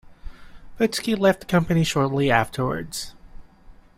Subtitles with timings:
[0.79, 3.13] Putski left the company shortly afterwards.